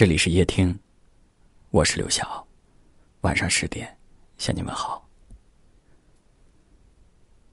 [0.00, 0.80] 这里是夜听，
[1.68, 2.48] 我是刘晓。
[3.20, 3.98] 晚上十点，
[4.38, 5.06] 向你们好。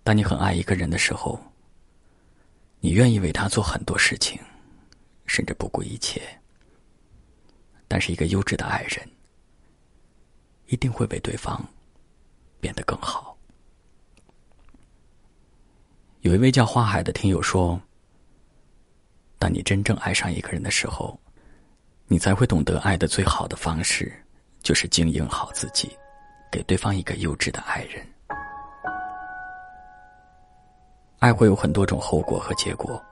[0.01, 1.37] 当你很爱一个人的时候，
[2.79, 4.39] 你愿意为他做很多事情，
[5.25, 6.21] 甚至不顾一切。
[7.85, 9.05] 但是，一个优质的爱人，
[10.67, 11.61] 一定会为对方
[12.61, 13.37] 变得更好。
[16.21, 17.77] 有一位叫花海的听友说
[19.37, 21.19] ：“当你真正爱上一个人的时候。”
[22.09, 24.09] 你才会懂得，爱的最好的方式，
[24.61, 25.91] 就是经营好自己，
[26.49, 28.07] 给对方一个优质的爱人。
[31.19, 33.03] 爱会有很多种后果和结果，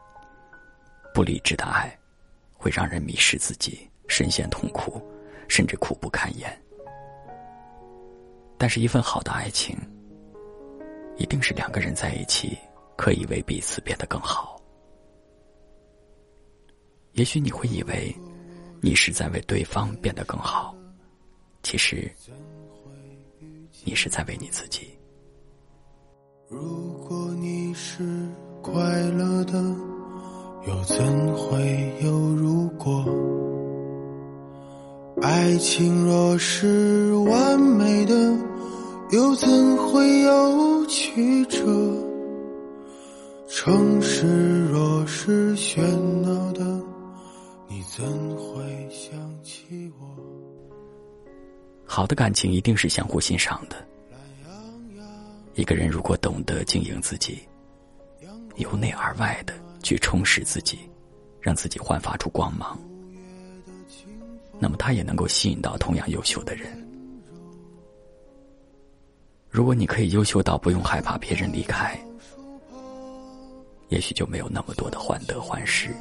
[1.13, 1.94] 不理智的爱，
[2.54, 5.05] 会让人迷失自己，深陷痛苦，
[5.49, 6.49] 甚至苦不堪言。
[8.57, 9.77] 但是，一份好的爱情，
[11.18, 12.57] 一定是两个人在一起，
[12.96, 14.57] 可以为彼此变得更好。
[17.12, 18.16] 也许你会以为。
[18.85, 20.75] 你是在为对方变得更好，
[21.63, 22.07] 其实
[23.84, 24.82] 你是在为你自己。
[26.48, 28.04] 如果你是
[28.62, 28.71] 快
[29.10, 29.54] 乐的，
[30.68, 33.04] 又怎会有如果？
[35.20, 38.13] 爱情若是完美的，
[39.10, 41.60] 又怎会有曲折？
[43.48, 45.82] 城市若是喧
[46.21, 46.63] 闹的。
[47.67, 48.05] 你怎
[48.38, 48.54] 会
[51.96, 53.88] 好的感情一定是相互欣赏的。
[55.54, 57.40] 一个人如果懂得经营自己，
[58.57, 60.77] 由内而外的去充实自己，
[61.40, 62.77] 让自己焕发出光芒，
[64.59, 66.85] 那么他也能够吸引到同样优秀的人。
[69.50, 71.97] 如果你可以优秀到不用害怕别人离开，
[73.88, 75.96] 也许就没有那么多的患得患失。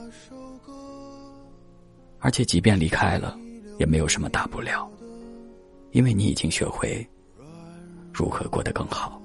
[2.18, 3.38] 而且，即便离开了，
[3.78, 4.90] 也没有什么大不了，
[5.94, 7.08] 因为你已经学会
[8.12, 9.22] 如何过得更好。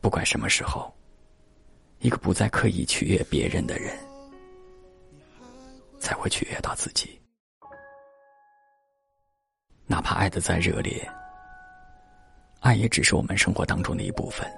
[0.00, 0.90] 不管什么时候，
[1.98, 3.94] 一个不再刻意取悦别人的人，
[5.98, 7.20] 才会取悦到自己。
[9.86, 11.06] 哪怕爱的再热烈，
[12.60, 14.50] 爱也只是我们生活当中的一部分，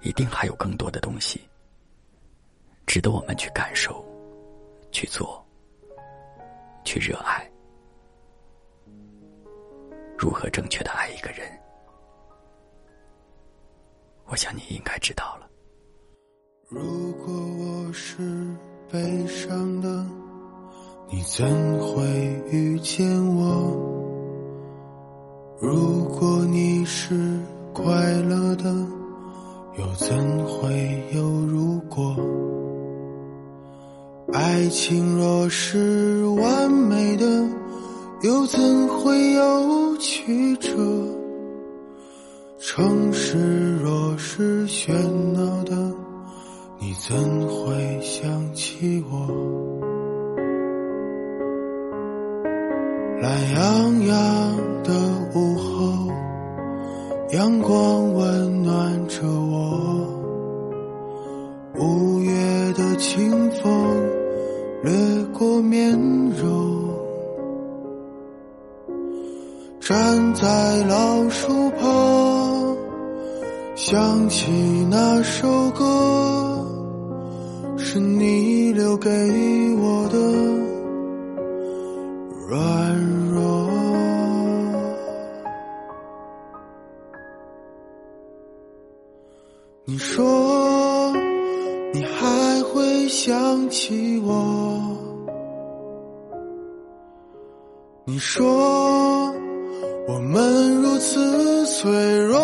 [0.00, 1.40] 一定还有更多的东西
[2.84, 4.04] 值得我们去感受。
[4.90, 5.42] 去做，
[6.84, 7.51] 去热爱。
[10.22, 11.40] 如何正确的爱一个人？
[14.26, 15.48] 我想你应该知道了。
[16.68, 18.22] 如果我是
[18.88, 20.06] 悲伤的，
[21.10, 21.44] 你怎
[21.80, 22.04] 会
[22.52, 23.72] 遇见我？
[25.60, 27.40] 如果你是
[27.74, 28.70] 快乐的，
[29.76, 30.16] 又怎
[30.46, 32.16] 会有如果？
[34.32, 37.26] 爱情若是完美的，
[38.22, 40.70] 又怎会有曲折？
[42.60, 44.92] 城市若是喧
[45.32, 45.74] 闹的，
[46.78, 47.16] 你怎
[47.48, 49.26] 会想起我？
[53.20, 54.92] 懒洋洋的
[55.34, 56.12] 午后，
[57.32, 60.06] 阳光温暖着我，
[61.76, 62.32] 五月
[62.74, 63.72] 的清风。
[64.84, 64.92] 掠
[65.32, 65.96] 过面
[66.40, 66.71] 容，
[69.82, 70.46] 站在
[70.84, 72.76] 老树旁，
[73.74, 74.48] 想起
[74.88, 76.64] 那首歌，
[77.76, 79.10] 是你留给
[79.80, 80.18] 我的
[82.46, 82.96] 软
[83.32, 83.68] 弱。
[89.84, 91.12] 你说，
[91.92, 94.96] 你还会想起我？
[98.04, 99.34] 你说
[100.06, 102.40] 我们如此脆弱，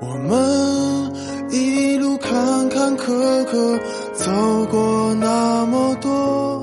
[0.00, 1.12] 我们
[1.50, 3.80] 一路坎坎坷坷
[4.12, 4.30] 走
[4.70, 6.62] 过那么多，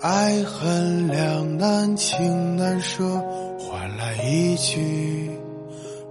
[0.00, 3.02] 爱恨两难，情难舍，
[3.58, 5.28] 换来一句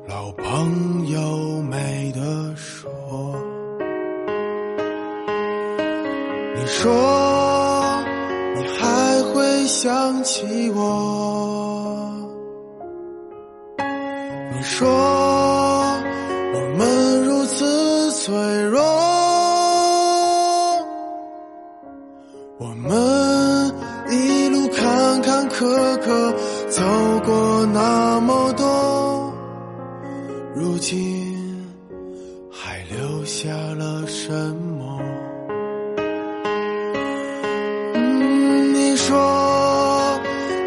[0.05, 2.91] 老朋友没得说。
[6.53, 6.91] 你说
[8.57, 12.13] 你还会想起我？
[14.53, 14.85] 你说
[16.53, 18.81] 我们如此脆弱，
[22.57, 23.26] 我们
[25.21, 25.65] 坎坎坷
[25.99, 26.33] 坷
[26.69, 26.83] 走
[27.25, 29.33] 过那么多，
[30.55, 31.35] 如今
[32.51, 34.31] 还留下了什
[34.77, 35.01] 么？
[38.73, 40.19] 你说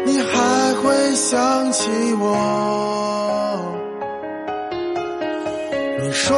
[0.05, 1.89] 你还会想起
[2.19, 2.27] 我？
[6.01, 6.37] 你说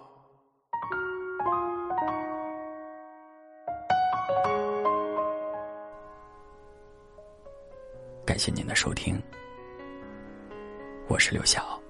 [8.31, 9.21] 感谢您的收听，
[11.09, 11.80] 我是刘晓。